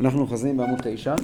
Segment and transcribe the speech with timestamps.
[0.00, 1.14] אנחנו אוחזים בעמוד תשע.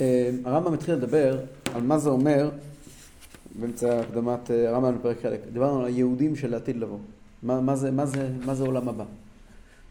[0.00, 1.40] אה, הרמב"ם התחיל לדבר
[1.74, 2.50] על מה זה אומר
[3.60, 5.40] באמצע הקדמת אה, הרמב"ם בפרק חלק.
[5.52, 6.98] דיברנו על היהודים של העתיד לבוא.
[7.42, 9.04] מה, מה, זה, מה, זה, מה זה עולם הבא.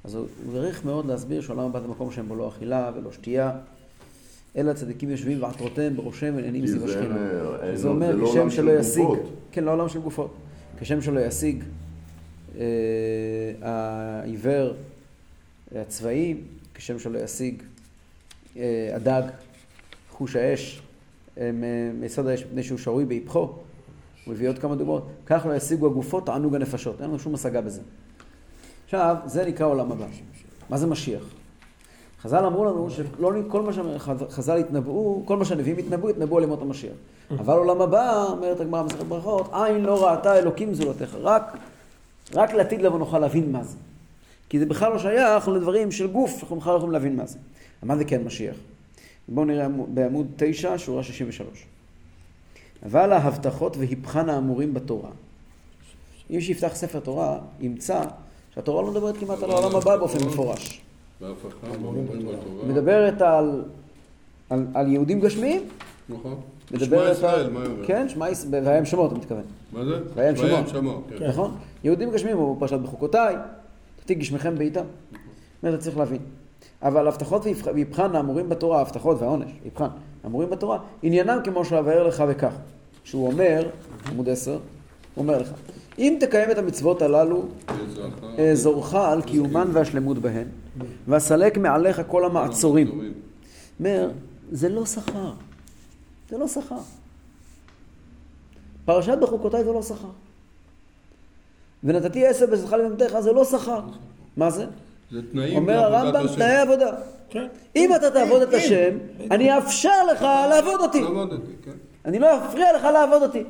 [0.04, 3.52] אז הוא העריך מאוד להסביר שעולם הבא זה מקום שאין בו לא אכילה ולא שתייה.
[4.58, 7.18] אלא הצדיקים יושבים ועטרותיהם בראשם ונהנים מסביב השכינה.
[7.76, 9.08] זה אומר לא כשם שלא ישיג,
[9.52, 10.34] כן, לא עולם של גופות.
[10.80, 11.64] כשם שלא ישיג
[12.58, 12.64] אה,
[13.62, 14.74] העיוור
[15.76, 16.36] הצבאי,
[16.76, 17.64] כשם שלא ישיג
[18.58, 19.22] אה, הדג,
[20.12, 20.82] חוש האש,
[21.94, 26.26] מיסוד האש מפני שהוא שרוי באיפכו, הוא מביא עוד כמה דוגמאות, כך לא ישיגו הגופות
[26.26, 27.82] תענוג הנפשות, אין לנו שום השגה בזה.
[28.86, 30.06] עכשיו, זה נקרא עולם הבא.
[30.70, 31.24] מה זה משיח?
[32.22, 36.62] חז"ל אמרו לנו שלא כל מה שחז"ל התנבאו, כל מה שהנביאים התנבאו, התנבאו על ימות
[36.62, 36.94] המשיח.
[37.32, 41.16] אבל עולם הבא, אומרת הגמרא במסכת ברכות, עין לא ראתה אלוקים זולתך.
[41.22, 41.58] רק,
[42.34, 43.78] רק לעתיד לבוא נוכל להבין מה זה.
[44.50, 47.38] כי זה בכלל לא שייך לדברים של גוף, אנחנו בכלל לא יכולים להבין מה זה.
[47.84, 48.56] מה זה כן משיח?
[49.28, 51.66] בואו נראה בעמוד 9, שורה 63.
[52.86, 55.10] אבל ההבטחות והיפכן האמורים בתורה.
[56.30, 58.02] אם שיפתח ספר תורה, ימצא
[58.56, 60.82] שהתורה לא מדברת כמעט על העולם הבא באופן מפורש.
[62.68, 63.64] מדברת על,
[64.50, 65.62] על, על יהודים גשמיים.
[66.10, 66.36] נכון.
[66.80, 67.86] שמע ישראל, מה אומר?
[67.86, 69.44] כן, שמע ישראל, והיה שמות, אתה מתכוון.
[69.74, 70.00] מה זה?
[70.16, 70.36] והיה
[70.68, 71.04] שמות.
[71.18, 71.28] כן.
[71.28, 71.56] נכון.
[71.84, 73.36] יהודים גשמיים, הוא פרשת בחוקותיי,
[74.06, 74.86] תתיק גשמיכם בעיטם.
[75.60, 76.22] אתה צריך להבין.
[76.82, 79.88] אבל הבטחות ויבחן האמורים בתורה, הבטחות והעונש, ויבחן,
[80.24, 82.54] האמורים בתורה, עניינם כמו שאבאר לך וכך.
[83.04, 83.70] שהוא אומר,
[84.12, 84.60] עמוד עשר, הוא
[85.18, 85.52] אומר לך,
[86.00, 87.46] אם תקיים את המצוות הללו,
[88.40, 90.48] אעזורך על קיומן והשלמות בהן,
[91.08, 93.14] ואסלק מעליך כל המעצורים.
[93.80, 94.12] אומר,
[94.52, 95.34] זה לא שכר.
[96.30, 96.80] זה לא שכר.
[98.86, 100.08] פרשת בחוקותיי זה לא שכר.
[101.86, 103.80] ונתתי עשר בשכרך לבנתך זה לא שכר.
[104.38, 104.66] מה זה?
[105.12, 106.92] זה תנאים אומר הרמב"ם, תנאי עבודה.
[107.30, 107.48] כן.
[107.76, 108.98] אם אתה תעבוד את השם,
[109.32, 111.02] אני אאפשר לך לעבוד אותי.
[111.02, 111.72] לעבוד אותי, כן.
[112.06, 113.44] אני לא אפריע לך לעבוד אותי.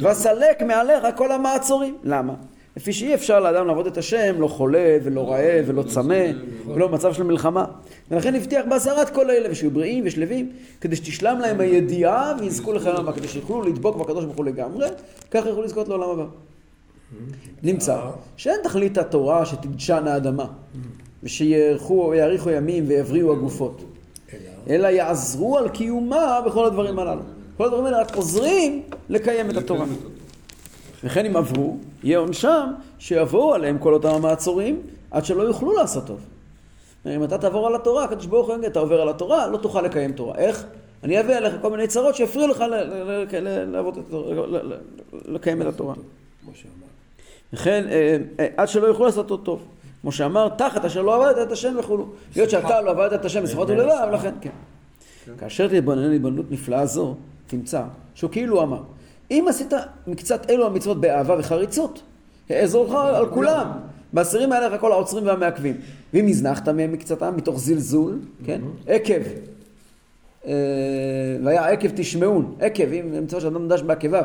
[0.00, 1.96] ואסלק מעליך כל המעצורים.
[2.04, 2.34] למה?
[2.76, 6.24] לפי שאי אפשר לאדם לעבוד את השם, לא חולה ולא רעב ולא צמא
[6.66, 7.64] ולא במצב של מלחמה.
[8.10, 13.12] ולכן הבטיח בהסרת כל אלה, ושיהיו בריאים ושלווים, כדי שתשלם להם הידיעה ויזכו לחיים הבא,
[13.12, 14.88] כדי שיוכלו לדבוק בקדוש ברוך הוא לגמרי,
[15.30, 16.24] ככה יוכלו לזכות לעולם הבא.
[17.62, 18.00] נמצא
[18.36, 20.46] שאין תכלית התורה שתדשן האדמה,
[21.22, 22.12] ושיאריכו
[22.50, 23.84] ימים ויבריאו הגופות,
[24.68, 27.22] אלא יעזרו על קיומה בכל הדברים הללו.
[27.56, 29.86] כל הדברים האלה רק עוזרים לקיים את התורה.
[31.04, 36.20] וכן אם עברו, יהיה עונשם שיבואו עליהם כל אותם המעצורים עד שלא יוכלו לעשות טוב.
[37.06, 39.82] אם אתה תעבור על התורה, הקדוש ברוך הוא יגיד, אתה עובר על התורה, לא תוכל
[39.82, 40.34] לקיים תורה.
[40.38, 40.64] איך?
[41.04, 42.64] אני אביא עליך כל מיני צרות שיפריעו לך
[45.24, 45.94] לקיים את התורה.
[46.48, 46.85] וכן, אה,
[47.66, 48.16] אה,
[48.56, 49.62] עד שלא יוכלו לעשות אותו טוב.
[50.02, 52.08] כמו שאמר, תחת אשר לא עבדת את השם וכולו.
[52.34, 54.50] היות שאתה לא עבדת את השם בספרות ולבב, לכן כן.
[55.38, 57.14] כאשר תתבונן התבוננות נפלאה זו,
[57.46, 57.82] תמצא
[58.14, 58.82] שהוא כאילו אמר,
[59.30, 59.72] אם עשית
[60.06, 62.02] מקצת אלו המצוות באהבה וחריצות,
[62.50, 63.70] אעזור לך על כולם.
[64.12, 65.76] בעשירים האלה לך כל העוצרים והמעכבים.
[66.14, 68.60] ואם הזנחת מהם מקצתם מתוך זלזול, כן?
[68.86, 69.22] עקב.
[70.46, 70.52] אה,
[71.44, 74.24] והיה עקב תשמעון, עקב, אם נמצא שאדם דש בעקביו.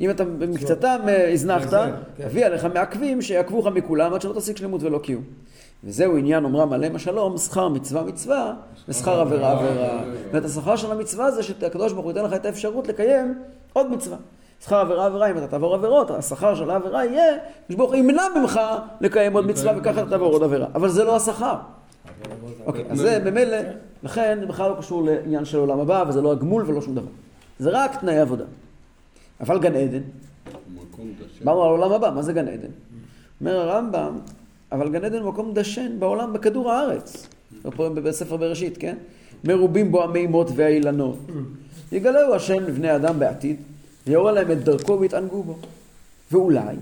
[0.00, 2.28] אם אתה במקצתם אה, הזנחת, כן.
[2.28, 5.22] תביא עליך מעכבים שיעקבו לך מכולם עד שלא תשיג שלמות ולא קיום.
[5.84, 8.54] וזהו עניין אומרם עליהם השלום, שכר מצווה מצווה
[8.88, 10.02] ושכר עבירה עבירה.
[10.32, 13.38] ואת השכר של המצווה זה שהקדוש ברוך הוא ייתן לך את האפשרות לקיים
[13.72, 14.16] עוד מצווה.
[14.64, 18.60] שכר עבירה עבירה, אם אתה תעבור עבירות, השכר של העבירה יהיה, הקדוש ברוך ימנע ממך
[19.00, 20.66] לקיים עוד מצווה וככה תעבור עוד עבירה.
[20.74, 21.54] אבל זה לא השכר.
[22.66, 23.56] אוקיי, אז זה במילא,
[24.02, 27.08] לכן זה בכלל לא קשור לעניין של עולם הבא, וזה לא הגמול ולא שום דבר.
[27.58, 28.44] זה רק תנאי עבודה.
[29.40, 30.02] אבל גן עדן.
[31.38, 32.68] דיברנו על העולם הבא, מה זה גן עדן?
[33.40, 34.18] אומר הרמב"ם,
[34.72, 37.26] אבל גן עדן הוא מקום דשן בעולם, בכדור הארץ.
[37.76, 38.96] פה בספר בראשית, כן?
[39.44, 41.18] מרובים בו המימות והאילנות.
[41.92, 43.56] יגלהו השם לבני אדם בעתיד,
[44.06, 45.56] ויורה להם את דרכו ויתענגו בו.
[46.32, 46.76] ואולי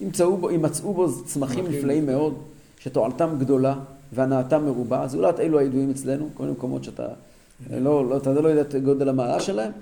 [0.00, 2.34] ימצאו בו, ימצאו בו צמחים נפלאים מאוד,
[2.78, 3.74] שתועלתם גדולה
[4.12, 7.06] והנאתם מרובה, זולת אלו הידועים אצלנו, כל מיני מקומות שאתה
[7.70, 9.72] לא, לא, אתה לא יודע את גודל המעלה שלהם,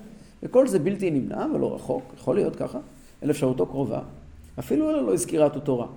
[0.43, 2.79] וכל זה בלתי נמנע ולא רחוק, יכול להיות ככה,
[3.23, 3.99] אל אפשרותו קרובה,
[4.59, 5.87] אפילו אלו לא הזכירתו תורה.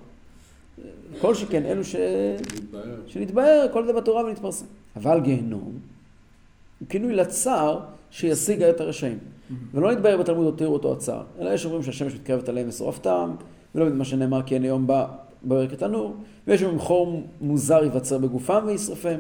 [1.20, 1.96] כל שכן אלו ש...
[3.06, 4.66] שנתבהר, כל זה בתורה ונתפרסם.
[4.96, 5.60] אבל גיהנום
[6.80, 7.80] הוא כינוי לצער
[8.10, 9.18] שישיג את הרשעים.
[9.74, 13.30] ולא נתבהר בתלמוד הותירו אותו הצער, אלא יש אומרים שהשמש מתקרבת עליהם ושורפתם,
[13.74, 15.06] ולא מה שנאמר כי אין היום בא
[15.44, 19.18] בוער כתנור, ויש אומרים חור מוזר ייווצר בגופם וישרפם,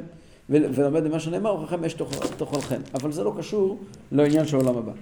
[0.50, 2.80] ולמד ממה שנאמר, וככם אש תאכל- תאכלכם.
[2.94, 3.78] אבל זה לא קשור
[4.12, 4.92] לעניין של העולם הבא.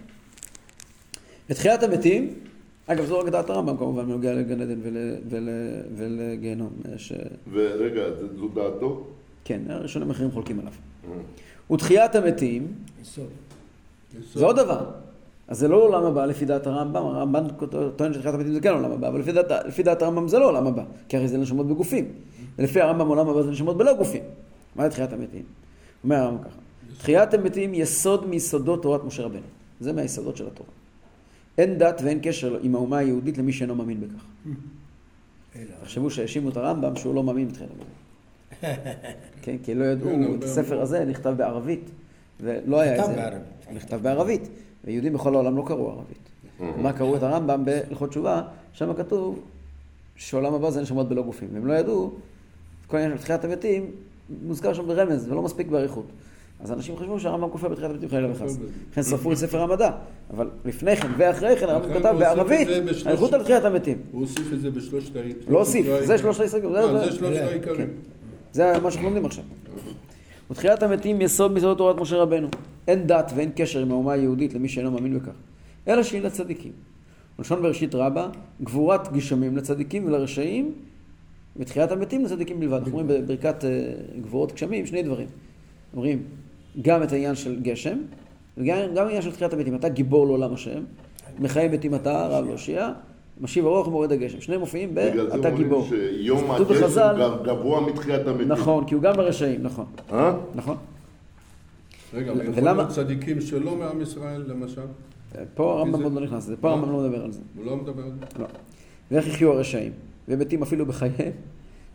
[1.50, 2.34] בתחיית המתים,
[2.86, 4.96] אגב זו רק דעת הרמב"ם כמובן, בנוגע לגן עדן ול,
[5.28, 5.48] ול,
[5.96, 6.70] ולגיהנום.
[6.94, 7.12] יש...
[7.52, 9.06] ורגע, זה- זו דעתו?
[9.44, 10.72] כן, הראשונים אחרים חולקים עליו.
[11.72, 12.66] ותחיית המתים.
[14.34, 14.84] זה עוד דבר.
[15.52, 17.44] אז זה לא עולם הבא לפי דעת הרמב"ם, הרמב"ם
[17.96, 20.48] טוען שתחיית המתים זה כן עולם הבא, אבל לפי דעת, לפי דעת הרמב"ם זה לא
[20.48, 22.08] עולם הבא, כי הרי זה נשמות בגופים.
[22.58, 24.22] ולפי הרמב"ם עולם הבא זה נשמות בלא גופים.
[24.76, 25.42] מה זה תחיית המתים?
[26.04, 26.58] אומר הרמב"ם ככה,
[26.98, 29.40] תחיית המתים יסוד מיסודות תורת משה רבנו.
[29.80, 30.70] זה מהיסודות של התורה.
[31.58, 34.24] אין דת ואין קשר עם האומה היהודית למי שאינו מאמין בכך.
[35.82, 38.02] תחשבו שהאשימו את הרמב"ם שהוא לא מאמין בתחיית המתים.
[39.42, 40.80] כן, כי לא ידעו, כן, את הרבה הספר.
[40.80, 41.90] הזה נכתב בערבית,
[42.42, 43.20] ולא היה נכתב איזה...
[43.22, 43.42] בערבית.
[43.74, 44.48] נכתב בערבית,
[44.84, 46.28] ויהודים בכל העולם לא קראו ערבית.
[46.82, 48.42] מה קראו את הרמב"ם בהלכות תשובה,
[48.72, 49.38] שם כתוב
[50.16, 51.48] שעולם הבא זה נשמות בלא גופים.
[51.52, 52.10] והם לא ידעו,
[52.86, 53.90] כל העניין של תחיית המתים
[54.46, 56.06] מוזכר שם ברמז, ולא מספיק באריכות.
[56.60, 58.56] אז אנשים חשבו שהרמב"ם כופר בתחיית המתים חלילה וחס.
[58.92, 59.90] לכן שרפו את ספר המדע.
[60.30, 63.98] אבל לפני כן ואחרי כן הרמב"ם כתב בערבית, את זה האריכות על תחיית המתים.
[64.12, 65.20] הוא הוסיף את זה בשלושת ה...
[65.48, 66.06] לא הוסיף, העיקרים.
[66.06, 66.46] זה שלושת.
[66.46, 67.46] זה- אה, זה- זה שלושת כן.
[67.46, 67.88] העיקרים.
[68.52, 69.44] זה מה שאנחנו לומדים עכשיו.
[70.52, 72.48] ותחיית המתים יסוד מיסודות תורת משה רבנו.
[72.88, 75.32] אין דת ואין קשר עם האומה היהודית למי שאינו מאמין בכך,
[75.88, 76.72] אלא שהיא לצדיקים.
[77.38, 78.28] לשון בראשית רבה,
[78.62, 80.72] גבורת גשמים לצדיקים ולרשעים,
[81.56, 82.78] ותחיית המתים לצדיקים בלבד.
[82.78, 83.70] אנחנו אומרים בברכת אה,
[84.22, 85.26] גבורות גשמים שני דברים.
[85.94, 86.22] אומרים
[86.82, 87.98] גם את העניין של גשם,
[88.58, 89.74] וגם גם העניין של תחיית המתים.
[89.74, 90.82] אתה גיבור לעולם השם,
[91.38, 92.92] מחיה מתים אתה, רב להושיע,
[93.40, 94.40] משיב הרוח ומורד הגשם.
[94.40, 95.82] שניהם מופיעים בגלל זה ב"אתה גיבור".
[95.82, 98.48] אומרים שיום כתוב בחז"ל- הגשם גב- גבוה מתחיית המתים.
[98.48, 99.84] נכון, כי הוא גם ברשעים, נכון.
[100.12, 100.32] אה?
[100.54, 100.76] נכון.
[102.14, 104.80] רגע, אבל יכול להיות צדיקים שלא מעם ישראל, למשל?
[105.54, 106.70] פה הרמב"ם זה- עוד לא נכנס לזה, פה?
[106.70, 107.40] הרמב"ם לא מדבר על זה.
[107.56, 108.42] הוא לא מדבר על זה.
[108.42, 108.46] לא.
[109.10, 109.92] ואיך יחיו הרשעים?
[110.28, 111.32] ומתים אפילו בחייהם?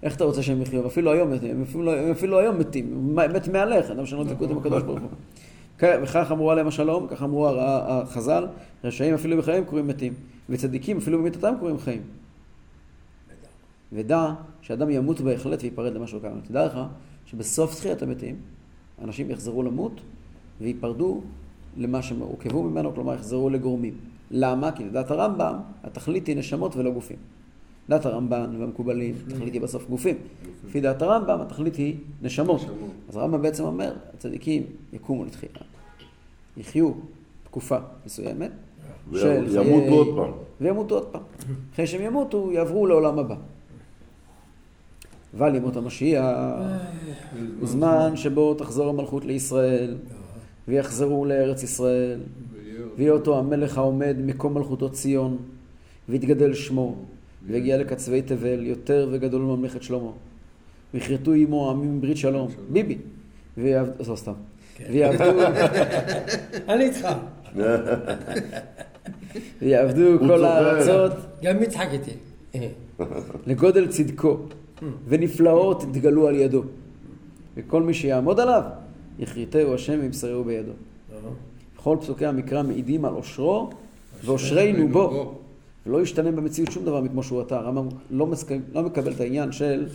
[0.04, 0.88] איך אתה רוצה שהם יחיו?
[0.88, 4.84] אפילו היום מתים, הם אפילו, אפילו היום מתים, מת מהלך, אדם לו דבקות עם הקדוש
[4.84, 5.10] ברוך הוא.
[6.04, 8.48] וכך אמרו עליהם השלום, כך אמרו החז"ל,
[8.84, 10.14] רשעים אפילו בחייהם קוראים מתים,
[10.50, 12.02] וצדיקים אפילו במיתתם קוראים חיים.
[13.94, 16.42] ודע שאדם ימות בהחלט וייפרד למה שהוא קיים.
[16.42, 16.80] תדע לך
[17.26, 18.36] שבסוף תחיית המתים,
[19.02, 20.02] אנשים יחזרו למות
[20.62, 21.22] וייפרדו
[21.78, 23.94] למה שהם הורכבו ממנו, כלומר יחזרו לגורמים.
[24.32, 24.72] למה?
[24.72, 27.18] כי לדעת הרמב"ם, התכלית היא נשמות ולא גופים.
[27.88, 30.16] לדעת הרמב"ן והמקובלים, התכלית היא בסוף גופים.
[30.68, 32.62] לפי דעת הרמב"ם, התכלית היא נשמות.
[32.62, 32.92] נשמות.
[33.10, 34.64] אז הרמב"ם בעצם אומר, הצדיקים
[34.94, 35.52] יקומו לתחייה,
[36.58, 36.92] יחיו
[37.44, 38.52] תקופה מסוימת,
[39.14, 40.32] של וימותו חיי- עוד פעם.
[40.62, 41.22] וימותו עוד פעם.
[41.74, 43.36] אחרי שהם ימותו, יעברו לעולם הבא.
[45.38, 46.26] אבל ימות המשיח
[47.60, 49.96] הוא זמן שבו תחזור המלכות לישראל,
[50.68, 52.20] ויחזרו לארץ ישראל,
[52.54, 55.38] ויהיה- ויהיה אותו המלך העומד מקום מלכותו ציון,
[56.10, 56.96] ויתגדל שמו,
[57.48, 60.10] ויגיע לקצווי תבל, יותר וגדול מממלכת שלמה.
[60.94, 62.98] ויכרתו עמו עמים ברית שלום, ביבי.
[63.58, 64.34] ויעבדו, לא סתם.
[64.92, 65.24] ויעבדו,
[66.70, 67.08] אני איתך.
[69.62, 70.46] ויעבדו כל.
[70.46, 71.12] הארצות
[71.44, 72.12] גם יצחק איתי.
[73.48, 74.38] לגודל צדקו,
[75.08, 76.64] ונפלאות תגלו על ידו.
[77.58, 78.64] וכל מי שיעמוד עליו,
[79.20, 80.72] יכריתהו השם וימסרהו בידו.
[81.76, 83.70] כל פסוקי המקרא מעידים על עושרו,
[84.26, 85.36] ואושרנו בו.
[85.86, 87.58] ולא ישתנה במציאות שום דבר מכמו שהוא עתה.
[87.58, 88.52] הרמב"ם לא, מסק...
[88.74, 89.88] לא מקבל את העניין של,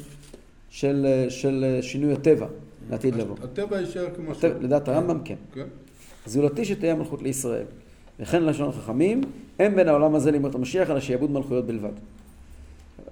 [0.71, 2.47] של, של שינוי הטבע
[2.91, 3.37] לעתיד לבוא.
[3.43, 4.51] הטבע יישאר כמו שהוא.
[4.61, 5.35] לדעת הרמב"ם כן.
[5.55, 5.67] כן.
[6.27, 7.65] זולתי שתהיה מלכות לישראל.
[8.23, 9.21] וכן לשון החכמים,
[9.59, 11.93] אין בין העולם הזה לימות המשיח, אלא שיעבוד מלכויות בלבד.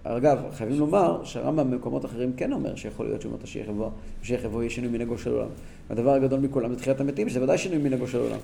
[0.04, 3.90] אגב, חייבים לומר שהרמב"ם במקומות אחרים כן אומר שיכול להיות שימות המשיח יבוא,
[4.22, 5.48] משיח יבוא יהיה שינוי מנהגו של עולם.
[5.90, 8.38] הדבר הגדול מכולם זה תחיית המתים, שזה ודאי שינוי מנהגו של עולם.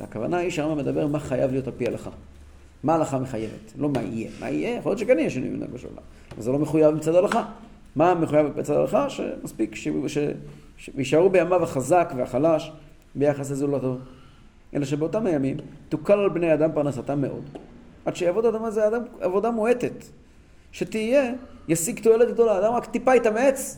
[0.00, 2.10] הכוונה היא שהרמב"ם מדבר מה חייב להיות על פי הלכה.
[2.82, 3.72] מה ההלכה מחייבת?
[3.78, 4.30] לא מה יהיה.
[4.40, 4.78] מה יהיה?
[4.78, 6.02] יכול להיות שכן יהיה שינוי מנהגו של עולם.
[6.34, 7.44] אבל זה לא מחויב מצד ההלכה.
[7.96, 9.10] מה מחויב מצד ההלכה?
[9.10, 10.18] שמספיק ש- ש-
[10.76, 12.72] ש- ויישארו בימיו החזק והחלש
[13.14, 13.96] ביחס לזולתו.
[14.74, 15.56] אלא שבאותם הימים
[15.88, 17.44] תוקל על בני אדם פרנסתם מאוד.
[18.04, 20.04] עד שיעבוד אדם הזה אדם, עבודה מועטת.
[20.72, 21.32] שתהיה,
[21.68, 22.58] ישיג תועלת גדולה.
[22.58, 23.76] אדם רק טיפה יתאמץ,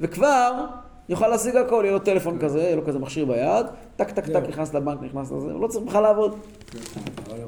[0.00, 0.66] וכבר
[1.08, 1.80] יוכל להשיג הכל.
[1.84, 5.32] יהיה לו טלפון כזה, יהיה לו כזה מכשיר ביד, טק טק טק, נכנס לבנק, נכנס
[5.32, 6.34] לזה, הוא לא צריך בכלל לעבוד.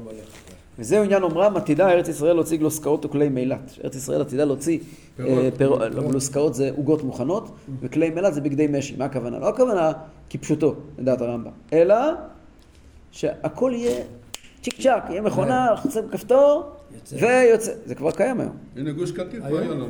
[0.03, 0.41] הולך.
[0.79, 3.71] וזהו עניין אומרם, עתידה ארץ ישראל להוציא גלוסקאות וכלי מילת.
[3.83, 4.79] ארץ ישראל עתידה להוציא.
[5.19, 5.49] אה,
[5.89, 7.51] לא, גלוסקאות זה עוגות מוכנות,
[7.81, 8.95] וכלי מילת זה בגדי משי.
[8.97, 9.39] מה הכוונה?
[9.39, 9.91] לא הכוונה
[10.29, 11.95] כפשוטו, לדעת הרמב"ם, אלא
[13.11, 14.03] שהכל יהיה
[14.61, 17.15] צ'יק צ'אק, יהיה מכונה, חוצה בכפתור, יוצא.
[17.15, 17.71] ויוצא.
[17.85, 18.57] זה כבר קיים היום.
[18.75, 19.43] הנה גוש קטיף?
[19.43, 19.87] היה לנו?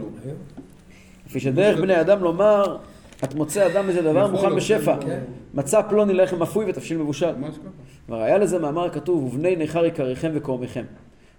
[1.27, 2.77] לפי שדרך בני אדם לומר,
[3.23, 4.95] את מוצא אדם איזה דבר מוכן בשפע.
[5.01, 5.19] כן.
[5.53, 7.31] מצא פלוני לחם אפוי ותבשיל מבושל.
[7.31, 7.69] ככה.
[8.09, 10.83] וראיה לזה מאמר כתוב, ובני נכר יקריכם וקורמיכם.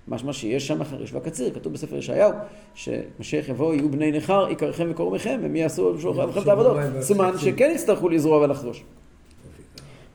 [0.09, 2.33] משמע שיש שם חריש והקציר, כתוב בספר ישעיהו,
[2.75, 6.77] שמשיח יבוא, יהיו בני נכר, יקריכם וקורמיכם, הם יעשו בשבילכם את העבודות.
[7.01, 8.85] סימן שכן יצטרכו לזרוע ולחרוש.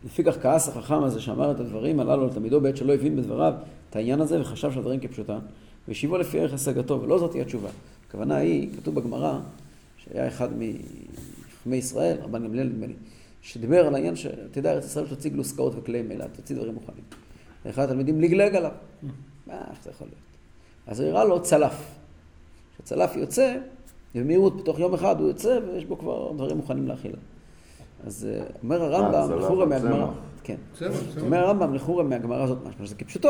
[0.08, 3.54] לפיכך כעס החכם הזה שאמר את הדברים הללו על תלמידו בעת שלא הבין בדבריו
[3.90, 5.40] את העניין הזה וחשב שהדברים כפשוטם,
[5.88, 7.70] והשיבו לפי ערך השגתו, ולא זאת היא התשובה.
[8.08, 9.40] הכוונה היא, כתוב בגמרא,
[9.98, 10.50] שהיה אחד
[11.62, 12.94] חכמי ישראל, רבן גמליאל נדמה לי,
[13.42, 17.04] שדיבר על העניין שתדע, ארץ ישראל תוציא גלוסקאות וכלי מלט, תוציא דברים מוכנים.
[17.66, 18.72] ואחד התלמידים לגלג עליו.
[19.48, 20.22] מה, איך זה יכול להיות?
[20.88, 21.96] אז הראה לו צלף.
[22.76, 23.58] כשצלף יוצא,
[24.16, 27.18] במהירות, בתוך יום אחד הוא יוצא ויש בו כבר דברים מוכנים לאכילה.
[28.06, 30.10] אז אה, אומר הרמב"ם, צלף לחורם מהגמרא, הצמח.
[30.44, 30.56] כן.
[31.22, 33.30] אומר הרמב"ם לחורם מהגמרא הזאת משהו, שזה כפשוטו.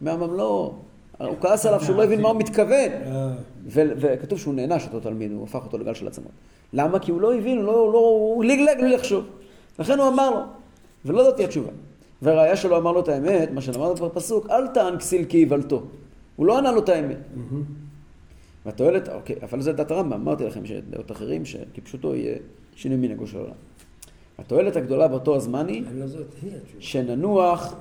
[0.00, 0.74] אומר הרמב"ם לא,
[1.18, 2.90] הוא כעס עליו שהוא לא הבין מה הוא מתכוון.
[2.90, 3.30] אה,
[3.66, 6.32] ו- וכתוב שהוא נענש אותו תלמיד, הוא הפך אותו לגל של עצמות.
[6.72, 6.98] למה?
[6.98, 9.24] כי הוא לא הבין, הוא, לא, הוא, לא, הוא לגלג בלי לחשוב.
[9.78, 10.40] לכן הוא אמר לו,
[11.04, 11.70] ולא זאת התשובה.
[12.22, 15.82] והראיה שלו אמר לו את האמת, מה שלמדנו כבר בפסוק, אל טען כסיל כי יבלתו.
[16.36, 17.16] הוא לא ענה לו את האמת.
[18.66, 22.36] והתועלת, אוקיי, אבל זה דת הרמב"ם, אמרתי לכם שדעות אחרים, שכפשוטו יהיה
[22.78, 23.54] שינוי מנהגו של העולם.
[24.38, 26.06] התועלת הגדולה באותו הזמן היא לא.
[26.78, 27.74] שננוח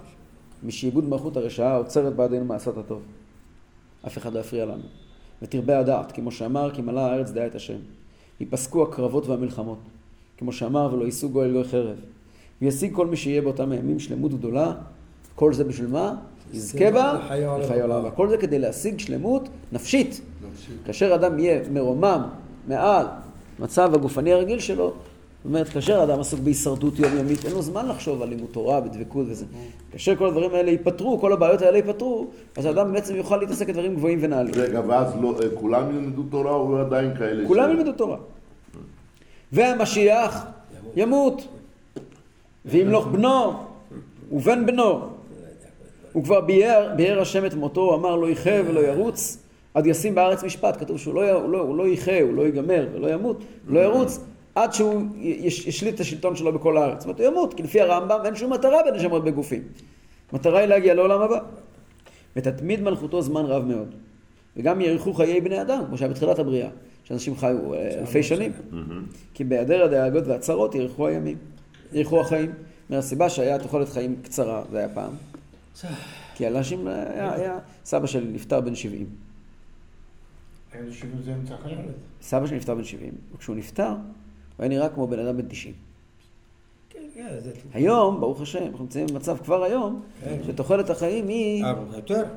[0.64, 3.02] משעבוד מלכות הרשעה עוצרת בעדינו מעשת הטוב.
[4.08, 4.84] אף אחד לא יפריע לנו.
[5.42, 7.78] ותרבה הדעת, כמו שאמר, כי מלאה הארץ דעה את השם.
[8.40, 9.80] ייפסקו הקרבות והמלחמות,
[10.38, 11.98] כמו שאמר, ולא יישאו גוי אל גוי חרב.
[12.62, 14.74] וישיג כל מי שיהיה באותם הימים שלמות גדולה,
[15.36, 16.16] כל זה בשביל מה?
[16.54, 17.82] יזכה בה לחיי.
[17.82, 18.02] הבא.
[18.08, 20.22] וכל זה כדי להשיג שלמות נפשית.
[20.52, 20.72] נפשי.
[20.86, 22.22] כאשר אדם יהיה מרומם
[22.68, 23.06] מעל
[23.60, 28.22] מצב הגופני הרגיל שלו, זאת אומרת, כאשר אדם עסוק בהישרדות יומיומית, אין לו זמן לחשוב
[28.22, 29.46] על לימוד תורה, בדבקות וזה.
[29.92, 33.96] כאשר כל הדברים האלה ייפתרו, כל הבעיות האלה ייפתרו, אז האדם בעצם יוכל להתעסק בדברים
[33.96, 34.54] גבוהים ונעלים.
[34.58, 37.48] רגע, ואז לא, אה, כולם ילמדו תורה או עדיין כאלה?
[37.48, 38.18] כולם ילמדו תורה.
[39.52, 40.46] והמשיח
[40.96, 41.48] ימות.
[42.66, 43.54] וימלוך בנו
[44.32, 45.00] ובן בנו.
[46.14, 49.38] הוא כבר ביאר, ביאר השם את מותו, אמר לא יחיה ולא ירוץ,
[49.78, 50.80] עד ישים בארץ משפט.
[50.80, 54.20] כתוב שהוא לא, הוא לא, הוא לא יחיה, הוא לא ייגמר ולא ימות, לא ירוץ,
[54.56, 57.00] עד שהוא יש, ישליט את השלטון שלו בכל הארץ.
[57.00, 59.64] זאת אומרת, הוא ימות, כי לפי הרמב"ם אין שום מטרה בנשמות בגופים.
[60.34, 61.40] מטרה היא להגיע לעולם הבא.
[62.36, 63.96] ותתמיד מלכותו זמן רב מאוד.
[64.58, 66.70] וגם יאריכו חיי בני אדם, כמו שהיה בתחילת הבריאה,
[67.04, 68.52] שאנשים חיו אה, אלפי שנים.
[69.34, 71.38] כי בהיעדר הדאגות והצרות יאריכו הימים,
[71.92, 72.52] יאריכו החיים.
[72.90, 75.12] מהסיבה שהיה תוחלת חיים קצרה, זה היה פעם.
[76.36, 79.27] כי אנשים, היה, היה, סבא שלי נפטר בן 70.
[80.78, 81.78] איזה שבעים זה אמצע החיים?
[82.22, 83.96] סבא שלי נפטר בן 70, וכשהוא נפטר, הוא
[84.60, 85.74] היה נראה כמו בן אדם בן 90.
[86.90, 87.24] כן, כן.
[87.74, 90.38] היום, ברוך השם, אנחנו נמצאים במצב כבר היום, כן.
[90.48, 91.74] שתוחלת החיים היא אה,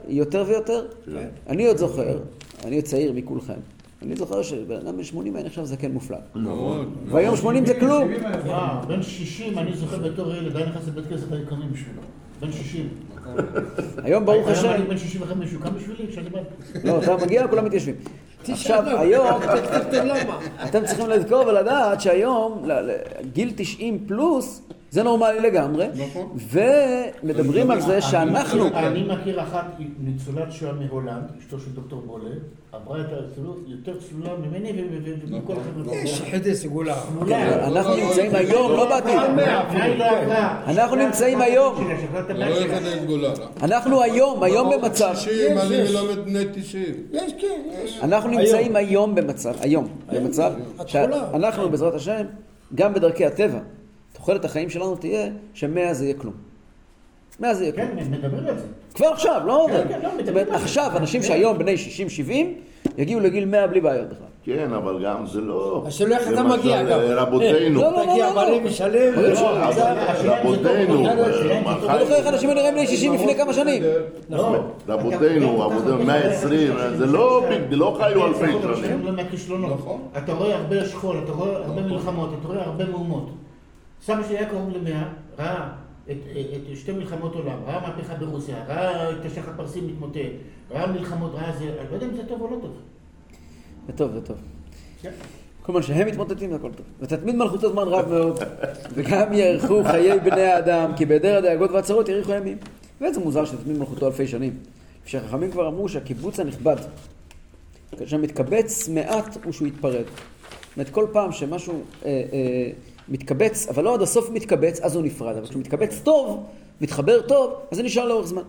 [0.09, 0.45] יותר?
[0.47, 0.89] ויותר.
[1.05, 1.29] כן.
[1.47, 2.19] אני עוד זוכר,
[2.65, 3.61] אני עוד צעיר מכולכם,
[4.03, 6.19] אני זוכר שבן אדם בן 80 היה נחשב זקן מופלג.
[6.35, 6.95] נכון.
[7.07, 8.09] והיום 80 זה כלום.
[8.47, 12.03] אה, בן 60, אני זוכר בתור ילד, היה נכנס לבית כנסת, היו קמים בשבילו.
[12.41, 12.89] בן 60.
[14.03, 16.41] היום ברוך היום השם, אני בן 65, הוא קם בשבילי כשאני בא.
[16.85, 17.95] לא, אתה מגיע, כולם מתיישבים.
[18.49, 19.41] עכשיו, היום?
[20.65, 22.65] אתם צריכים לזכור ולדעת שהיום,
[23.33, 26.39] גיל 90 פלוס, זה נורמלי לגמרי, נכון.
[26.51, 29.65] ומדברים על זה שאנחנו, אני מכיר אחת
[30.01, 32.31] ניצולת שואה מהולנד, אשתו של דוקטור בולה,
[32.73, 34.73] עברה את הצלולה יותר צלולה ממני
[35.27, 35.97] ומכל החבר'ה.
[35.97, 36.95] יש חידי סגולה.
[37.19, 37.67] צלולה.
[37.67, 39.15] אנחנו נמצאים היום, לא בעתיד,
[39.99, 40.63] לא עברה?
[40.67, 41.89] אנחנו נמצאים היום.
[43.09, 43.33] לא.
[43.63, 45.95] אנחנו היום, היום במצב, 60, אני יש.
[45.95, 46.85] מלמד בני 90.
[47.13, 48.01] יש, כן, יש.
[48.03, 50.53] אנחנו נמצאים היום במצב, היום, במצב.
[50.87, 52.25] שאנחנו בעזרת השם,
[52.75, 53.59] גם בדרכי הטבע,
[54.21, 56.35] תוחלת החיים שלנו תהיה שמאה זה יהיה כלום.
[57.41, 57.87] מאה זה יהיה כלום.
[57.89, 58.65] כן, מדברים על זה.
[58.95, 60.65] כבר עכשיו, לא כן, כן, לא, מדברים על זה.
[60.65, 61.75] עכשיו, אנשים שהיום בני
[62.29, 62.31] 60-70,
[62.99, 64.27] יגיעו לגיל 100 בלי בעיות בכלל.
[64.45, 65.87] כן, אבל גם זה לא...
[65.91, 66.99] שלא איך אתה למשל, מגיע, גם.
[67.01, 68.35] רבותינו, לא, לא, לא, תגיע לא.
[68.35, 68.61] בריא
[69.17, 69.83] לא, זה-
[70.25, 72.27] רבותינו, אני זוכר איך?
[72.27, 73.83] אנשים נראים בני 60 לפני כמה שנים.
[74.31, 74.57] לא.
[74.89, 79.07] רבותינו, עבודה 120, זה לא ביג, לא חיו אלפי שנים.
[79.51, 79.69] לא.
[79.69, 80.01] נכון.
[80.19, 83.31] אתה רואה הרבה שכול, אתה רואה הרבה מלחמות, אתה רואה הרבה מהומות.
[84.03, 85.69] סבא שלי היה קרוב למאה, ראה
[86.11, 86.17] את,
[86.71, 90.19] את שתי מלחמות עולם, ראה מהפכה ברוסיה, ראה את השח הפרסי מתמוטט,
[90.71, 92.77] ראה מלחמות, ראה זה, אני לא יודע אם זה טוב או לא טוב.
[93.87, 94.37] זה טוב, זה טוב.
[95.03, 95.11] כן.
[95.63, 96.87] כל זמן שהם מתמוטטים זה הכל טוב.
[97.01, 98.39] ותתמיד מלכותו זמן רב מאוד,
[98.95, 102.59] וגם יארכו חיי בני האדם, כי בהיעדר הדאגות והצרות יאריכו ימים.
[103.01, 104.59] ואיזה מוזר שתתמיד מלכותו אלפי שנים.
[105.05, 106.77] כשהחכמים כבר אמרו שהקיבוץ הנכבד,
[107.99, 110.05] כאשר מתקבץ מעט הוא שהוא יתפרד.
[110.05, 112.71] זאת אומרת, כל פעם שמשהו אה, אה,
[113.11, 115.37] מתקבץ, אבל לא עד הסוף מתקבץ, אז הוא נפרד.
[115.37, 116.45] אבל כשהוא מתקבץ טוב,
[116.81, 118.43] מתחבר טוב, אז זה נשאר לאורך זמן.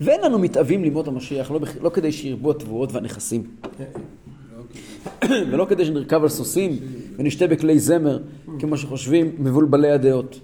[0.00, 3.42] ואין לנו מתאווים לימות המשיח, לא, לא כדי שירבו התבואות והנכסים.
[5.28, 6.78] ולא כדי שנרכב על סוסים
[7.16, 8.18] ונשתה בכלי זמר,
[8.58, 10.40] כמו שחושבים מבולבלי הדעות.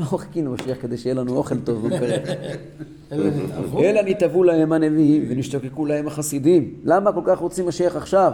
[0.00, 2.18] לא חיכינו משיח כדי שיהיה לנו אוכל טוב במקרר.
[3.78, 6.74] אלא נתעבו להם הנביאים ונשתוקקו להם החסידים.
[6.84, 8.32] למה כל כך רוצים משיח עכשיו?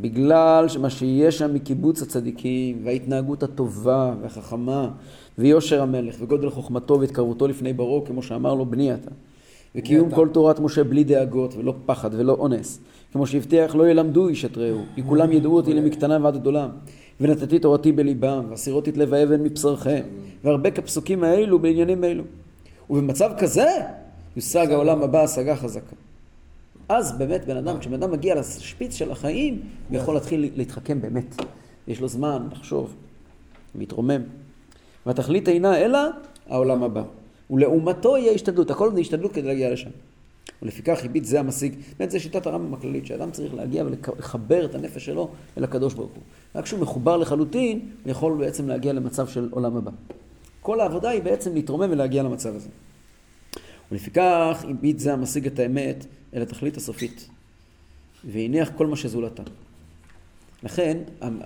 [0.00, 4.90] בגלל שמה שיש שם מקיבוץ הצדיקים וההתנהגות הטובה והחכמה
[5.38, 9.10] ויושר המלך וגודל חוכמתו והתקרבותו לפני ברו כמו שאמר לו בני אתה
[9.76, 10.10] וקיום.
[10.10, 12.80] כל תורת משה בלי דאגות ולא פחד ולא אונס.
[13.12, 16.68] כמו שהבטיח לא ילמדו איש את רעהו, כי כולם ידעו אותי למקטנה ועד עד עולם.
[17.20, 20.02] ונתתי תורתי בליבם, והסירותי את לב האבן מבשרכם.
[20.44, 22.24] והרבה כפסוקים האלו בעניינים אלו.
[22.90, 23.66] ובמצב כזה
[24.36, 25.96] יושג העולם הבא השגה חזקה.
[26.88, 31.36] אז באמת בן אדם, כשבן אדם מגיע לשפיץ של החיים, הוא יכול להתחיל להתחכם באמת.
[31.88, 32.94] יש לו זמן לחשוב,
[33.74, 34.22] להתרומם.
[35.06, 35.98] והתכלית אינה אלא
[36.48, 37.02] העולם הבא.
[37.50, 39.90] ולעומתו יהיה השתדלות, הכל זה השתדלות כדי להגיע לשם.
[40.62, 45.04] ולפיכך הביט זה המשיג, באמת זה שיטת הרמב"ם הכללית, שאדם צריך להגיע ולחבר את הנפש
[45.04, 45.28] שלו
[45.58, 46.22] אל הקדוש ברוך הוא.
[46.54, 49.90] רק כשהוא מחובר לחלוטין, הוא יכול בעצם להגיע למצב של עולם הבא.
[50.62, 52.68] כל העבודה היא בעצם להתרומם ולהגיע למצב הזה.
[53.92, 57.28] ולפיכך הביט זה המשיג את האמת אל התכלית הסופית,
[58.24, 59.42] והניח כל מה שזולתה.
[60.62, 60.98] לכן,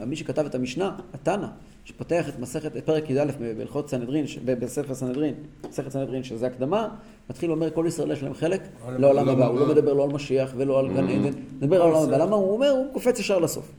[0.06, 1.47] מי שכתב את המשנה, התנא,
[1.85, 3.25] שפותח את מסכת, את פרק י"א
[3.56, 5.35] בהלכות סנהדרין, בספר סנהדרין,
[5.68, 6.88] מסכת סנהדרין, שזה הקדמה,
[7.30, 9.47] מתחיל אומר כל ישראל יש להם חלק עולם לעולם הבא.
[9.47, 12.37] הוא לא מדבר לא על משיח ולא על גן עדן, מדבר על העולם הבא, למה
[12.37, 12.70] הוא אומר?
[12.70, 13.73] הוא קופץ ישר לסוף.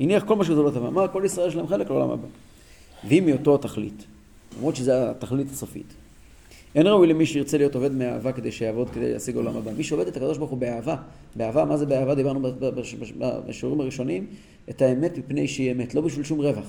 [0.00, 2.28] הניח כל מה שזה לא טבע, אמר כל ישראל יש להם חלק לעולם הבא.
[3.08, 4.04] והיא מאותו התכלית,
[4.56, 5.94] למרות שזה התכלית הסופית.
[6.74, 9.70] אין ראוי למי שירצה להיות עובד מאהבה כדי שיעבוד כדי להשיג עולם הבא.
[9.76, 10.96] מי שעובד את הקדוש ברוך הוא באהבה,
[11.36, 12.14] באהבה, מה זה באהבה?
[12.14, 12.50] דיברנו
[13.46, 14.26] בשיעורים הראשונים,
[14.70, 16.66] את האמת מפני שהיא אמת, לא בשביל שום רווח,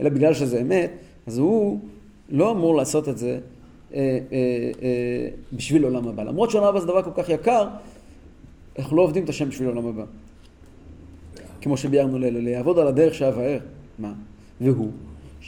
[0.00, 0.90] אלא בגלל שזה אמת,
[1.26, 1.80] אז הוא
[2.28, 3.38] לא אמור לעשות את זה
[3.94, 3.98] אה,
[4.32, 4.38] אה,
[4.82, 6.22] אה, בשביל עולם הבא.
[6.22, 7.68] למרות שעולם הבא זה דבר כל כך יקר,
[8.78, 10.04] אנחנו לא עובדים את השם בשביל עולם הבא.
[11.60, 13.58] כמו שביארנו לילה, לעבוד על הדרך שאבאר.
[13.98, 14.12] מה?
[14.60, 14.90] והוא,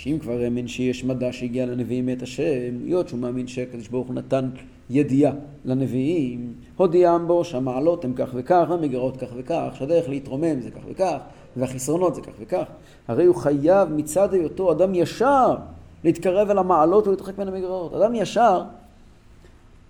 [0.02, 4.14] שאם כבר האמין שיש מדע שהגיע לנביאים מאת השם, היות שהוא מאמין שהקדוש ברוך הוא
[4.14, 4.50] נתן
[4.90, 5.32] ידיעה
[5.64, 11.16] לנביאים, הודיעם בו שהמעלות הן כך וכך, המגרעות כך וכך, שהדרך להתרומם זה כך וכך,
[11.56, 12.64] והחסרונות זה כך וכך.
[13.08, 15.56] הרי הוא חייב מצד היותו אדם ישר
[16.04, 17.94] להתקרב אל המעלות ולהתרחק מן המגרעות.
[17.94, 18.62] אדם ישר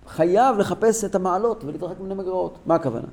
[0.06, 2.58] חייב לחפש את המעלות ולהתרחק מן המגרעות.
[2.66, 3.08] מה הכוונה?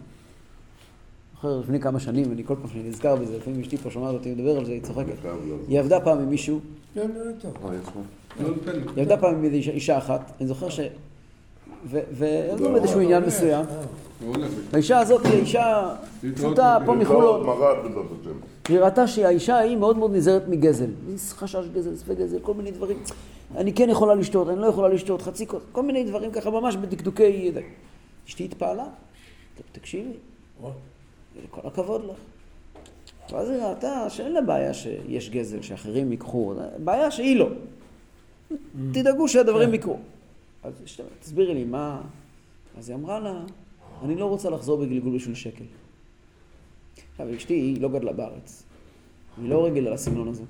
[1.41, 4.32] זוכר לפני כמה שנים, אני כל פעם שאני נזכר בזה, לפעמים אשתי פה שומעת אותי
[4.32, 5.13] מדבר על זה, היא צוחקת.
[5.67, 6.60] היא עבדה פעם עם מישהו,
[6.96, 7.32] לא, לא, לא.
[8.39, 8.82] לא לי.
[8.95, 10.80] היא עבדה פעם עם אישה- אחת, אני זוכר ש...
[11.86, 13.65] ו- ועבדו באיזשהו עניין מסוים.
[14.73, 15.95] האישה הזאת היא אישה
[16.36, 17.45] פשוטה, פה מחולון.
[18.69, 20.89] והיא ראתה שהאישה ההיא מאוד מאוד נזהרת מגזל.
[21.08, 22.97] היא חשש גזל, ספק גזל, כל מיני דברים.
[23.56, 26.76] אני כן יכולה לשתות, אני לא יכולה לשתות, חצי כוס, כל מיני דברים ככה ממש
[26.76, 27.52] בדקדוקי...
[28.28, 30.10] אשתי התפעלה, "ת- תקשיבי,
[31.50, 32.17] כל הכבוד לך.
[33.32, 37.50] ואז היא ראתה שאין לה בעיה שיש גזל, שאחרים ייקחו, בעיה שהיא לא.
[38.91, 39.97] תדאגו שהדברים יקרו.
[40.63, 40.73] אז
[41.19, 42.02] תסבירי לי, מה...
[42.78, 43.41] אז היא אמרה לה,
[44.04, 45.63] אני לא רוצה לחזור בגלגול בשביל שקל.
[47.12, 48.63] עכשיו, אשתי, היא לא גדלה בארץ.
[49.41, 50.43] היא לא רגילה לסגנון הזה.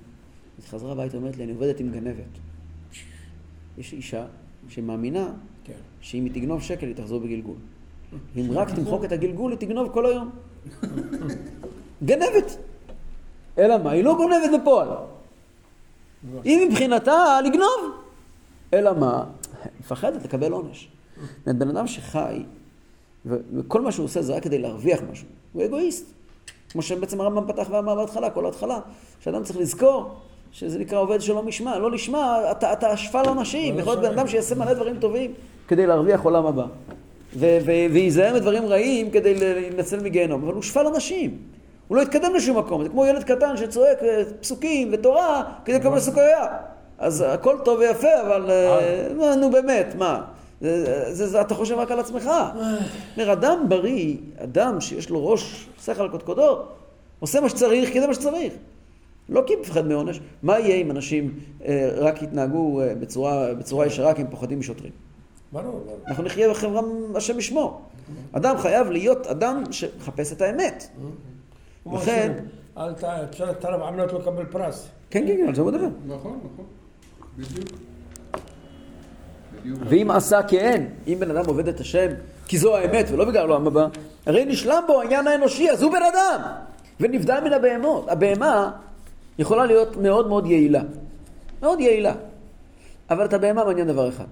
[0.57, 2.23] אז היא חזרה הביתה, אומרת לי, אני עובדת עם גנבת.
[3.77, 4.25] יש אישה
[4.69, 5.73] שמאמינה כן.
[6.01, 7.55] שאם היא תגנוב שקל, היא תחזור בגלגול.
[8.37, 10.29] אם רק תמחוק את הגלגול, היא תגנוב כל היום.
[12.03, 12.57] גנבת.
[13.57, 13.91] אלא מה?
[13.91, 14.87] היא לא גונבת בפועל.
[16.43, 17.91] היא מבחינתה לגנוב.
[18.73, 19.23] אלא מה?
[19.79, 20.89] מפחדת לקבל עונש.
[21.45, 22.43] בן אדם שחי,
[23.25, 26.05] וכל מה שהוא עושה זה רק כדי להרוויח משהו, הוא אגואיסט.
[26.69, 28.79] כמו שבעצם הרמב"ם פתח ואמר בהתחלה, כל ההתחלה,
[29.19, 30.15] שאדם צריך לזכור
[30.51, 31.79] שזה נקרא עובד שלא משמע.
[31.79, 33.79] לא לשמה, אתה, אתה שפל אנשים.
[33.79, 35.33] יכול להיות בן אדם שיעשה מלא דברים טובים
[35.67, 36.65] כדי להרוויח עולם הבא.
[37.35, 41.37] וייזהר מדברים רעים כדי להינצל מגיהנום, אבל הוא שפל אנשים.
[41.87, 42.83] הוא לא יתקדם לשום מקום.
[42.83, 46.47] זה כמו ילד קטן שצועק אה, פסוקים ותורה כדי לקבל סוכריה.
[46.97, 50.21] אז הכל טוב ויפה, אבל אה, מה, נו באמת, מה?
[50.61, 52.29] זה, זה, זה, אתה חושב רק על עצמך.
[53.17, 56.61] אומר, אדם בריא, אדם שיש לו ראש, שכל קודקודו,
[57.19, 58.53] עושה מה שצריך כי זה מה שצריך.
[59.29, 60.19] לא כי מפחד מעונש.
[60.43, 64.91] מה יהיה אם אנשים אה, רק יתנהגו אה, בצורה, בצורה ישרה כי הם פוחדים משוטרים?
[65.51, 65.97] ברור.
[66.07, 66.81] אנחנו נחיה בחברה,
[67.15, 67.81] השם ישמור.
[68.31, 70.87] אדם חייב להיות אדם שמחפש את האמת.
[71.93, 72.33] לכן-
[72.77, 73.03] אל ת...
[73.03, 74.87] אפשר את הרב עמלות לא לקבל פרס.
[75.09, 75.87] כן, כן, כן, על זה הוא מדבר.
[76.07, 76.65] נכון, נכון.
[77.37, 77.69] בדיוק.
[79.89, 82.07] ואם עשה כן, אם בן אדם עובד את השם,
[82.47, 83.87] כי זו האמת ולא בגלל העולם הבא,
[84.25, 86.41] הרי נשלם בו העניין האנושי, אז הוא בן אדם,
[86.99, 88.05] ונבדל מן הבהמות.
[88.09, 88.71] הבהמה
[89.39, 90.81] יכולה להיות מאוד מאוד יעילה.
[91.61, 92.13] מאוד יעילה.
[93.09, 94.25] אבל את הבהמה מעניין דבר אחד.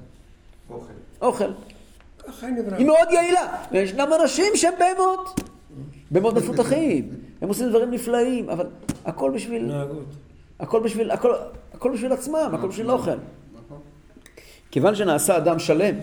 [0.70, 0.94] אוכל.
[1.22, 1.52] אוכל.
[2.78, 3.58] היא מאוד יעילה.
[3.72, 5.40] וישנם אנשים שהם בהמות.
[6.12, 7.10] בהמות מפותחים.
[7.42, 8.68] הם עושים דברים נפלאים, אבל
[9.06, 9.72] הכל בשביל...
[10.60, 11.34] הכל בשביל, הכל,
[11.74, 13.12] הכל בשביל עצמם, הכל בשביל אוכל.
[13.12, 13.80] נכון.
[14.72, 15.96] כיוון שנעשה אדם שלם,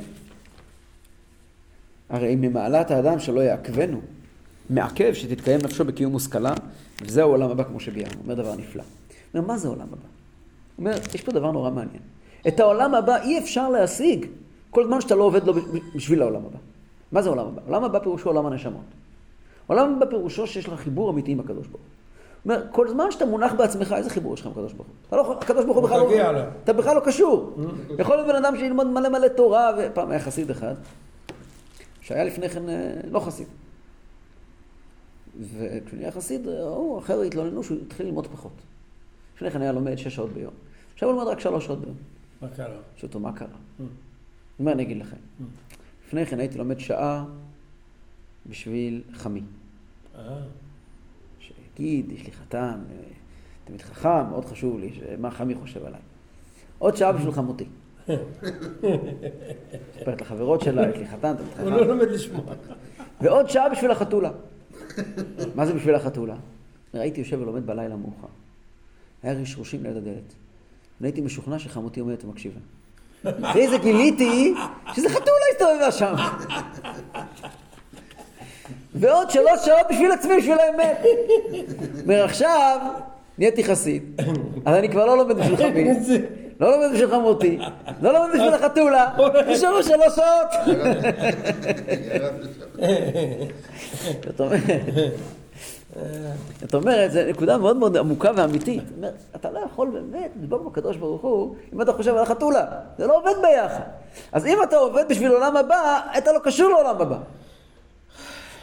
[2.08, 4.00] הרי ממעלת האדם שלא יעכבנו,
[4.70, 6.54] מעכב שתתקיים נפשו בקיום מושכלה,
[7.02, 8.20] וזהו העולם הבא כמו שביארנו.
[8.22, 8.82] אומר דבר נפלא.
[9.34, 10.06] אומר, מה זה העולם הבא?
[10.78, 12.02] אומר, יש פה דבר נורא מעניין.
[12.48, 14.26] את העולם הבא אי אפשר להשיג
[14.72, 15.52] כל זמן שאתה לא עובד לו
[15.94, 16.58] בשביל העולם הבא.
[17.12, 17.62] מה זה עולם הבא?
[17.66, 18.84] עולם הבא פירושו עולם הנשמות.
[19.66, 21.90] עולם הבא פירושו שיש לך חיבור אמיתי עם הקדוש ברוך הוא.
[22.36, 25.16] זאת אומרת, כל זמן שאתה מונח בעצמך, איזה חיבור יש לך עם הקדוש ברוך הוא?
[25.18, 26.40] לא, הקדוש ברוך הוא בכלל לא...
[26.64, 27.56] אתה בכלל לא קשור.
[27.98, 30.74] יכול להיות בן אדם שילמוד מלא מלא תורה, ופעם היה חסיד אחד,
[32.00, 33.46] שהיה לפני כן אה, לא חסיד.
[35.40, 38.52] וכשהוא נהיה חסיד, ראו, החבר'ה התלוננו שהוא התחיל ללמוד פחות.
[39.36, 40.52] לפני כן היה לומד שש שעות ביום.
[40.94, 41.96] עכשיו הוא לומד רק שלוש שעות ביום.
[42.42, 42.66] מה קרה?
[42.96, 43.48] שואל אותו, מה קרה?
[44.58, 45.16] מה אני אגיד לכם?
[46.06, 47.24] לפני כן הייתי לומד שעה
[48.46, 49.42] בשביל חמי.
[51.40, 52.80] שיגיד, יש לי חתן,
[53.64, 56.00] תלמיד חכם, מאוד חשוב לי, מה חמי חושב עליי.
[56.78, 57.64] עוד שעה בשביל חמותי.
[59.96, 61.88] מספרת לחברות שלה, יש לי חתן, תלמיד הוא לא חכם.
[61.88, 62.54] לומד לשמוע.
[63.20, 64.30] ועוד שעה בשביל החתולה.
[65.54, 66.36] מה זה בשביל החתולה?
[66.92, 68.26] הייתי יושב ולומד בלילה מאוחר.
[69.22, 70.34] היה רשרושים ליד הדלת.
[71.00, 72.60] והייתי משוכנע שחמותי עומדת ומקשיבה.
[73.24, 74.54] ואחרי זה גיליתי
[74.94, 76.14] שזה חתולה הסתובבה שם.
[78.94, 81.04] ועוד שלוש שעות בשביל עצמי, בשביל האמת.
[82.02, 82.78] אומר, עכשיו
[83.38, 84.20] נהייתי חסיד,
[84.64, 85.84] אז אני כבר לא לומד בשביל חמי,
[86.60, 87.58] לא לומד בשביל חמותי,
[88.02, 89.06] לא לומד בשביל החתולה,
[89.48, 90.76] נשארו שלוש שעות.
[94.26, 94.60] זאת אומרת,
[96.60, 98.82] זאת אומרת, זו נקודה מאוד מאוד עמוקה ואמיתית.
[98.88, 102.64] זאת אומרת, אתה לא יכול באמת לדבוק בקדוש ברוך הוא אם אתה חושב על החתולה.
[102.98, 103.84] זה לא עובד ביחד.
[104.32, 107.16] אז אם אתה עובד בשביל עולם הבא, אתה לא קשור לעולם הבא.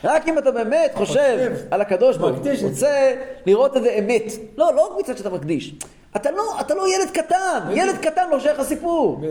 [0.03, 1.53] רק אם אתה באמת חושב.
[1.71, 3.15] על הקדוש ברוך הוא, את רוצה
[3.45, 4.23] לראות איזה אמת.
[4.57, 5.75] לא, לא רק מצד שאתה מקדיש.
[6.15, 9.21] אתה לא, אתה לא ילד קטן, ילד קטן לא שייך לסיפור.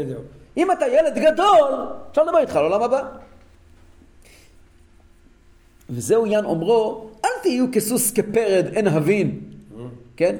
[0.56, 3.02] אם אתה ילד גדול, אפשר לדבר איתך על העולם הבא.
[5.90, 9.40] וזהו עניין אומרו, אל תהיו כסוס כפרד אין הבין.
[10.16, 10.36] כן?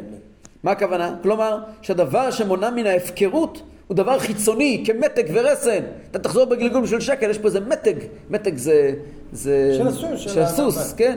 [0.63, 1.17] מה הכוונה?
[1.23, 5.81] כלומר, שהדבר שמונע מן ההפקרות הוא דבר חיצוני, כמתג ורסן.
[6.11, 7.95] אתה תחזור בגלגול של שקל, יש פה איזה מתג.
[8.31, 8.93] מתג זה...
[9.33, 9.75] זה...
[9.77, 10.21] של הסוס.
[10.21, 11.17] של הסוס, כן.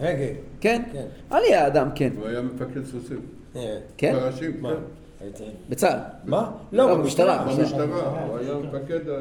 [0.00, 0.24] הגה.
[0.60, 0.82] כן?
[0.92, 1.04] כן.
[1.32, 2.10] אל יהיה האדם, כן.
[2.18, 3.20] הוא היה מפקד סוסים.
[3.56, 4.14] אה, כן?
[4.20, 4.74] פרשים, מה?
[5.38, 5.44] כן.
[5.68, 5.98] בצה"ל.
[6.30, 6.50] מה?
[6.72, 6.94] לא, לא.
[6.94, 7.46] במשטרה.
[7.58, 9.14] במשטרה, הוא היה מפקד ה-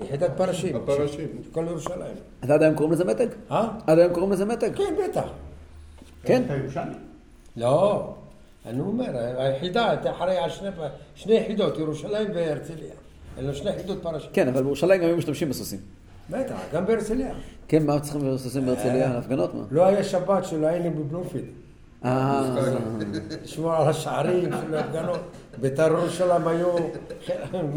[0.00, 0.76] יחידת פרשים.
[0.76, 1.28] הפרשים.
[1.52, 2.16] כל ירושלים.
[2.42, 3.26] אז עד היום קוראים לזה מתג?
[3.50, 3.68] אה?
[3.86, 4.74] עד היום קוראים לזה מתג?
[4.74, 5.24] כן, בטח.
[6.22, 6.42] כן?
[6.46, 6.94] אתה ירושלמי?
[7.56, 8.14] לא,
[8.66, 10.50] אני אומר, היחידה, הייתה אחראי על
[11.14, 12.92] שני, יחידות, ירושלים והרצליה.
[13.38, 14.30] אלו שני יחידות פרשים.
[14.32, 15.78] כן, אבל בירושלים גם היו משתמשים בסוסים.
[16.30, 17.34] בטח, גם בהרצליה.
[17.68, 19.10] כן, מה צריכים סוסים בהרצליה?
[19.10, 19.54] על הפגנות?
[19.54, 19.62] מה?
[19.70, 21.44] לא היה שבת שלא היינו בבלומפילד.
[22.04, 22.56] אה...
[23.44, 25.20] לשמור על השערים של ההפגנות.
[25.60, 26.68] בית"ר ירושלים היו...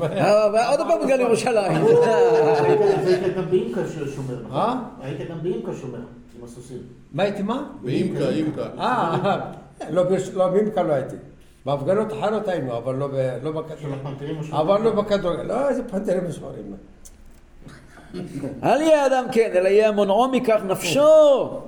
[0.04, 1.86] אה, עוד פעם בגלל ירושלים.
[1.86, 3.82] היית גם באימקה
[4.16, 4.58] שומר, נכון?
[4.58, 4.76] אה?
[5.02, 5.98] היית גם באימקה שומר,
[6.40, 6.78] עם הסוסים.
[7.14, 7.68] מה הייתי מה?
[7.84, 8.66] ואימקה, אימקה.
[8.80, 9.38] אה,
[9.90, 11.16] לא, בש- לא, באימקה לא הייתי.
[11.66, 13.10] בהפגנות אחרות היינו, אבל לא
[13.44, 13.96] לא בכדורגל.
[14.40, 14.54] השחורים.
[14.54, 15.44] אבל לא בכדורגל.
[15.44, 16.76] לא, איזה פנתרים שחורים.
[18.64, 21.60] אל יהיה אדם כן, אלא יהיה מונעו מכך נפשו.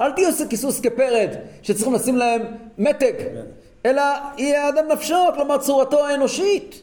[0.00, 1.28] אל תהיו כסוס כפרד,
[1.62, 2.42] שצריכים לשים להם
[2.78, 3.12] מתג,
[3.86, 4.02] אלא
[4.36, 6.82] יהיה האדם נפשו, כלומר צורתו האנושית.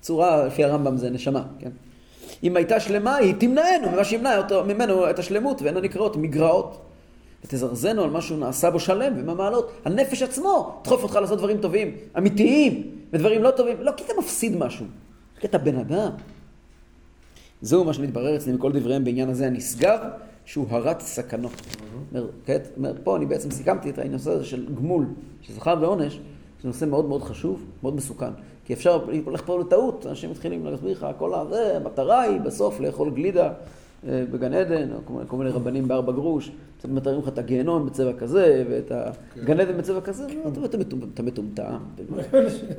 [0.00, 1.70] צורה, לפי הרמב"ם זה נשמה, כן?
[2.42, 6.80] אם הייתה שלמה, היא תמנענו ממה שימנע אותו, ממנו את השלמות, ואינו נקראות מגרעות.
[7.44, 9.72] ותזרזנו על מה שהוא נעשה בו שלם, ומה מעלות.
[9.84, 13.76] הנפש עצמו תדחוף אותך לעשות דברים טובים, אמיתיים, ודברים לא טובים.
[13.80, 14.86] לא כי אתה מפסיד משהו,
[15.40, 16.10] כי אתה בן אדם.
[17.62, 19.98] זהו מה שמתברר אצלי מכל דבריהם בעניין הזה הנשגב,
[20.50, 21.52] שהוא הרת סכנות.
[22.12, 25.06] אומר, כעת, אומר, פה אני בעצם סיכמתי את הנושא הזה של גמול,
[25.42, 26.14] של שכר ועונש,
[26.62, 28.30] זה נושא מאוד מאוד חשוב, מאוד מסוכן.
[28.64, 33.10] כי אפשר, הולך פה לטעות, אנשים מתחילים להסביר לך, כל הזה, המטרה היא בסוף לאכול
[33.10, 33.52] גלידה
[34.08, 38.12] אה, בגן עדן, או כל מיני- רבנים בארבע גרוש, קצת מתארים לך את הגיהנום בצבע
[38.12, 38.92] כזה, ואת
[39.36, 41.78] הגן עדן בצבע כזה, לא, אתה- אתה מטומ- אתה מטומטם.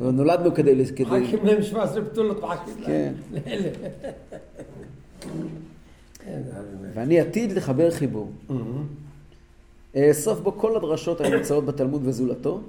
[0.13, 0.85] נולדנו כדי...
[0.95, 3.13] כדי- מחכים להם 17 בתולות, מחכים להם.
[6.25, 6.31] כן.
[6.53, 6.89] לאלה.
[6.93, 8.29] ואני עתיד לחבר חיבור.
[9.95, 12.61] אאסוף בו כל הדרשות הנמצאות בתלמוד וזולתו,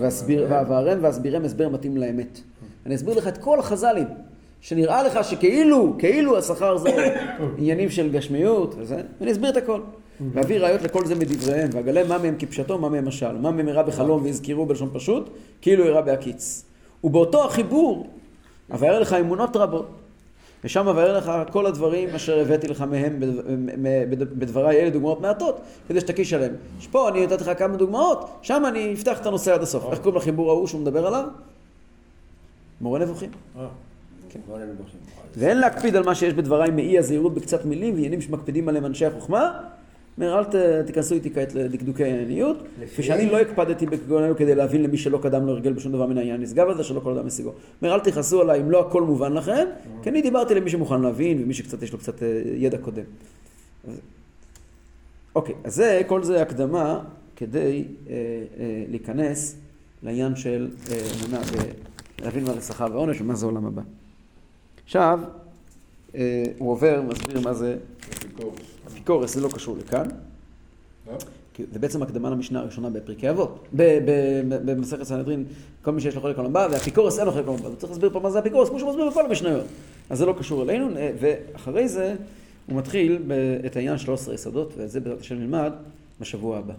[0.00, 2.40] ואסביר- ואבהרם ואסבירם הסבר מתאים לאמת.
[2.86, 4.06] אני אסביר לך את כל החז"לים,
[4.60, 6.90] שנראה לך שכאילו, כאילו השכר זה
[7.58, 9.80] עניינים של גשמיות וזה, ואני אסביר את הכל.
[10.32, 13.82] ואביא ראיות לכל זה מדבריהם, ואגלה מה מהם כפשטו, מה מהם משל, מה מהם אירע
[13.82, 15.28] בחלום והזכירו בלשון פשוט,
[15.60, 16.64] כאילו אירע בהקיץ.
[17.04, 18.06] ובאותו החיבור,
[18.74, 19.88] אבאר לך אמונות רבות,
[20.64, 23.16] ושם אבאר לך כל הדברים אשר הבאתי לך מהם
[24.12, 26.52] בדבריי אלה דוגמאות מעטות, כדי שתקיש עליהם.
[26.90, 29.84] פה אני נתתי לך כמה דוגמאות, שם אני אפתח את הנושא עד הסוף.
[29.90, 31.24] איך קוראים לחיבור ההוא שהוא מדבר עליו?
[32.80, 33.30] מורה נבוכים.
[34.28, 35.00] כן, בוא נבוכים.
[35.36, 39.60] ואין להקפיד על מה שיש בדבריי מאי הזהירות בקצת מילים ועניינים שמקפידים עליהם אנשי החוכמה,
[40.18, 40.54] אומר, אל ת-
[40.86, 45.18] תיכנסו איתי כעת לדקדוקי הענייניות, לפי- כפי שאני לא הקפדתי הענייניות כדי להבין למי שלא
[45.22, 47.52] קדם לו הרגל בשום דבר מן העניין נשגב הזה, שלא כל אדם משיגו.
[47.82, 49.66] אומר, אל תכעסו עליי אם לא הכל מובן לכם,
[50.02, 53.02] כי אני דיברתי למי שמוכן להבין, ומי שקצת יש לו קצת אה, ידע קודם.
[55.34, 57.00] אוקיי, אז זה, כל זה הקדמה
[57.36, 58.14] כדי אה,
[58.60, 59.56] אה, להיכנס
[60.02, 60.68] לעניין של
[61.20, 61.64] אמונה, אה,
[62.22, 63.82] להבין מה זה שכר ועונש ומה זה עולם הבא.
[64.84, 65.20] עכשיו,
[66.14, 67.76] אה, הוא עובר, מסביר מה זה
[68.18, 68.58] אפיקורס.
[68.86, 70.06] אפיקורס, זה לא קשור לכאן.
[71.08, 71.14] אה?
[71.54, 73.58] כי זה בעצם הקדמה למשנה הראשונה בפרקי אבות.
[73.76, 75.44] ב- ב- במסכת סנהדרין,
[75.82, 77.68] כל מי שיש לו חלק עולם הבא, והאפיקורס אין לו חלק עולם הבא.
[77.68, 79.64] הוא צריך להסביר פה מה זה אפיקורס, כמו שהוא מסביר בכל המשניות.
[80.10, 82.14] אז זה לא קשור אלינו, אה, ואחרי זה
[82.66, 83.22] הוא מתחיל
[83.66, 85.72] את העניין 13 יסודות, ואת זה בעזרת השם נלמד
[86.20, 86.74] בשבוע הבא.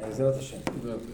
[0.00, 0.56] בעזרת השם.
[0.82, 1.06] זה השם.